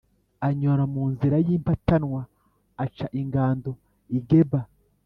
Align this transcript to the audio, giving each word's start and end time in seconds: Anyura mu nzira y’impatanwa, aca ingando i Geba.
Anyura 0.47 0.83
mu 0.93 1.03
nzira 1.11 1.35
y’impatanwa, 1.45 2.21
aca 2.83 3.05
ingando 3.21 3.71
i 4.17 4.19
Geba. 4.27 4.61